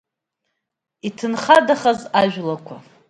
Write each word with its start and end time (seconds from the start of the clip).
Иҭынхадахаз 1.07 1.99
ажәлақәа. 2.21 2.75